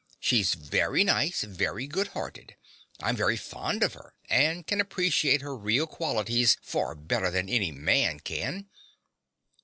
She's 0.19 0.55
very 0.55 1.03
nice, 1.03 1.43
very 1.43 1.85
good 1.85 2.07
hearted: 2.17 2.55
I'm 3.03 3.15
very 3.15 3.37
fond 3.37 3.83
of 3.83 3.93
her 3.93 4.15
and 4.31 4.65
can 4.65 4.81
appreciate 4.81 5.41
her 5.41 5.55
real 5.55 5.85
qualities 5.85 6.57
far 6.63 6.95
better 6.95 7.29
than 7.29 7.47
any 7.47 7.71
man 7.71 8.19
can. 8.19 8.67